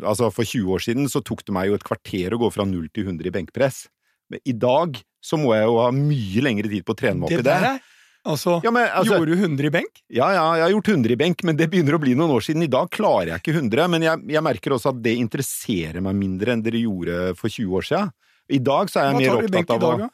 [0.02, 2.66] altså for 20 år siden så tok det meg jo et kvarter å gå fra
[2.68, 3.84] 0 til 100 i benkpress.
[4.32, 7.28] Men i dag så må jeg jo ha mye lengre tid på å trene meg
[7.28, 7.60] opp Det i det.
[7.68, 7.92] der
[8.26, 10.00] Altså, Ja, men, altså, gjorde du 100 i benk?
[10.10, 12.42] ja, ja, jeg har gjort 100 i benk, men det begynner å bli noen år
[12.42, 12.64] siden.
[12.66, 16.18] I dag klarer jeg ikke 100, men jeg, jeg merker også at det interesserer meg
[16.18, 18.10] mindre enn dere gjorde for 20 år siden.
[18.50, 20.08] I dag så er jeg mer opptatt av å da?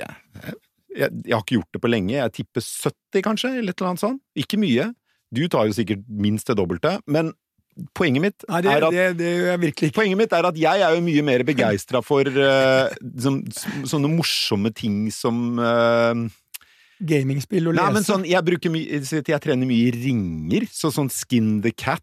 [0.00, 0.14] jeg,
[0.96, 2.16] jeg har ikke gjort det på lenge.
[2.16, 4.22] Jeg tipper 70, kanskje, eller et eller annet sånt.
[4.38, 4.88] Ikke mye.
[5.34, 7.32] Du tar jo sikkert minst det dobbelte, men
[7.96, 9.90] poenget mitt Nei, det, er at det, det er.
[9.96, 13.42] Poenget mitt er at jeg er jo mye mer begeistra for eh, sånn,
[13.88, 16.14] sånne morsomme ting som uh,
[17.04, 17.94] Gamingspill og Nei, lese.
[17.98, 22.02] men sånn, jeg mye Jeg trener mye i ringer, så sånn Skin the Cat.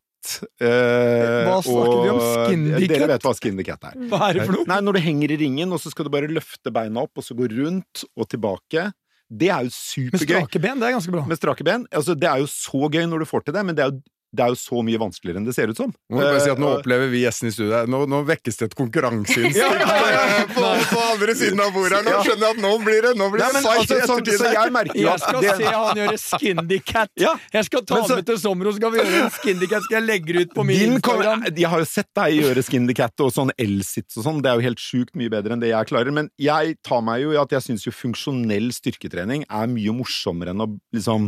[0.61, 2.19] Uh, Hva snakker vi om?
[2.19, 3.95] og- Skin the Dere vet hva Skin the Cat er.
[4.11, 4.67] Hva er det for noe?
[4.69, 7.25] Nei, når du henger i ringen, og så skal du bare løfte beina opp, og
[7.25, 8.91] så gå rundt og tilbake.
[9.31, 10.11] Det er jo supergøy.
[10.11, 11.25] Med strake ben, det er ganske bra.
[11.25, 11.85] Med strake ben.
[11.95, 14.01] Altså, det er jo så gøy når du får til det, men det er jo,
[14.31, 15.89] det er jo så mye vanskeligere enn det ser ut som.
[15.91, 17.89] Nå, må jeg bare si at nå Eh, opplever vi gjestene i studio her.
[17.91, 20.45] Nå, nå vekkes det et konkurranseinstinkt Ja, ja, ja, ja.
[20.55, 22.05] på, på andre siden av bordet her.
[22.07, 24.51] Nå skjønner jeg at nå blir det Nå blir Nei, det men altså, sånn, så
[24.55, 27.11] jeg merker jo Jeg skal det, se han gjøre Skindy Cat!
[27.19, 29.69] Ja, Jeg skal ta så- med til sommer, og så skal vi gjøre en Skindy
[29.73, 29.83] Cat.
[29.89, 31.43] Skal jeg legge det ut på min Din Instagram?
[31.51, 34.39] jeg har jo sett deg gjøre Skin Cat og sånn L-sits og sånn.
[34.45, 36.15] Det er jo helt sjukt mye bedre enn det jeg klarer.
[36.15, 40.55] Men jeg tar meg jo i at jeg syns jo funksjonell styrketrening er mye morsommere
[40.55, 41.27] enn å liksom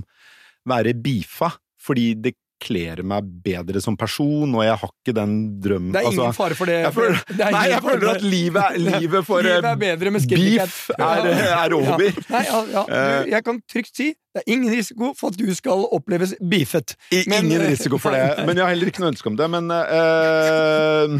[0.71, 1.51] være beefa.
[1.83, 6.07] Fordi det kler meg bedre som person, og jeg har ikke den drømmen Det er
[6.11, 6.77] ingen altså, fare for det.
[6.85, 10.13] jeg føler, Det nei, jeg føler at livet, er- livet for Livet eh, er bedre
[10.15, 12.03] med Skinny beef er, er over.
[12.07, 12.11] Ja.
[12.29, 12.83] Nei, ja, ja.
[12.87, 13.15] Eh.
[13.25, 16.95] Du, jeg kan trygt si det er ingen risiko for at du skal oppleves beefet.
[17.27, 18.23] Men- ingen risiko for det.
[18.47, 19.49] Men jeg har heller ikke noe ønske om det.
[19.53, 21.19] Men uh,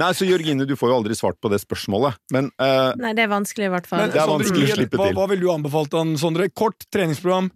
[0.00, 3.28] Nei, så Jørgine, du får jo aldri svart på det spørsmålet, men uh, Nei, det
[3.28, 4.00] er vanskelig, i hvert fall.
[4.02, 5.18] Men Det er Sondre, å slippe hva, til.
[5.20, 6.48] hva vil du anbefalt han, Sondre?
[6.50, 7.52] Kort treningsprogram.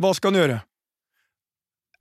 [0.00, 0.56] Hva skal han gjøre?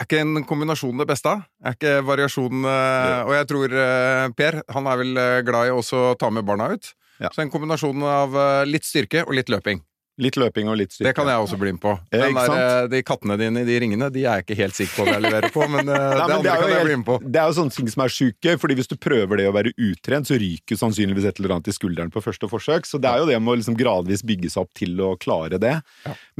[0.02, 1.36] Er ikke en kombinasjon det beste?
[1.62, 5.76] Er ikke variasjon eh, Og jeg tror eh, Per han er vel eh, glad i
[5.76, 6.94] også å ta med barna ut.
[7.22, 7.30] Ja.
[7.36, 9.84] Så en kombinasjon av eh, litt styrke og litt løping.
[10.22, 11.08] litt løping og litt styrke.
[11.10, 11.92] Det kan jeg også bli med på.
[12.14, 14.76] Ja, ikke der, eh, de kattene dine i de ringene De er jeg ikke helt
[14.78, 16.98] sikker på hva jeg leverer på, men, eh, Nei, det men andre er helt- bli
[17.02, 17.16] med på.
[17.26, 19.74] Det er jo sånne ting som er sjuke, fordi hvis du prøver det å være
[19.78, 22.90] utrent, så ryker sannsynligvis et eller annet i skulderen på første forsøk.
[22.90, 25.62] Så det er jo det med å liksom gradvis bygge seg opp til å klare
[25.62, 25.78] det.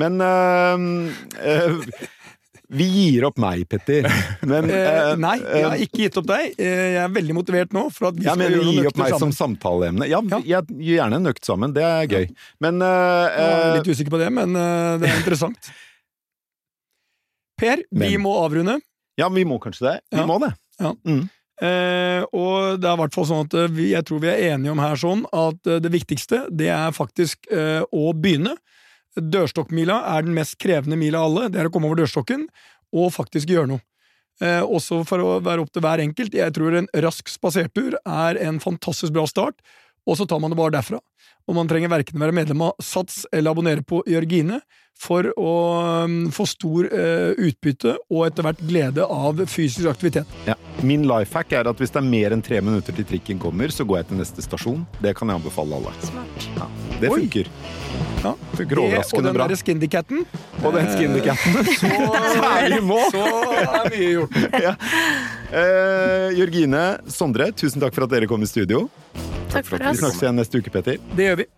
[0.02, 0.88] Men øh,
[1.42, 1.78] øh,
[2.72, 4.06] Vi gir opp meg, Petter.
[4.48, 4.78] Men Eh,
[5.12, 6.54] øh, nei, jeg har ikke gitt opp deg.
[6.56, 9.00] Eh, jeg er veldig motivert nå for at vi ja, skal mener gjøre gi opp
[9.02, 9.34] meg sammen.
[9.36, 10.08] som samtaleemne.
[10.08, 10.40] Ja, Ja.
[10.54, 11.74] jeg gir gjerne en økt sammen.
[11.76, 12.30] Det er gøy.
[12.64, 15.72] Men eh, Jeg er litt usikker på det, men eh, det er interessant.
[17.62, 18.80] Per, vi Men- må avrunde.
[19.20, 19.98] Ja, vi må kanskje det.
[20.16, 20.26] Vi Ja.
[20.26, 20.54] må det.
[21.62, 24.56] Eh, og det er i hvert fall sånn at eh, vi, jeg tror vi er
[24.56, 28.56] enige om her sånn at eh, det viktigste, det er faktisk eh, å begynne.
[29.20, 31.50] Dørstokkmila er den mest krevende mila av alle.
[31.52, 32.48] Det er å komme over dørstokken
[32.96, 33.84] og faktisk gjøre noe.
[34.42, 36.36] Eh, også for å være opp til hver enkelt.
[36.38, 39.60] Jeg tror en rask spasertur er en fantastisk bra start,
[40.08, 41.02] og så tar man det bare derfra.
[41.50, 44.62] Og man trenger verken være medlem av Sats eller abonnere på Jørgine
[45.02, 45.54] for å
[46.06, 50.30] um, få stor uh, utbytte og etter hvert glede av fysisk aktivitet.
[50.46, 50.58] Ja.
[50.86, 53.74] Min life hack er at hvis det er mer enn tre minutter til trikken kommer,
[53.74, 54.86] så går jeg til neste stasjon.
[55.02, 55.96] Det kan jeg anbefale alle.
[56.06, 56.50] Smart.
[57.02, 57.24] Det Oi.
[57.24, 57.50] funker.
[58.22, 58.36] Ja.
[58.54, 60.26] Funker Det overraskende den Og den skindycaten.
[60.64, 60.90] Og den.
[61.82, 63.08] Så er vi i mål!
[63.12, 63.24] Så
[63.62, 64.38] er mye gjort.
[64.68, 64.74] ja.
[65.50, 68.86] eh, Jørgine, Sondre, tusen takk for at dere kom i studio.
[69.52, 71.02] Takk for Vi snakkes igjen neste uke, Petter.
[71.18, 71.50] Det gjør vi.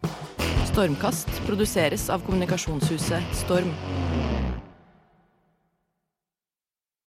[0.72, 3.70] Stormkast produseres av kommunikasjonshuset Storm.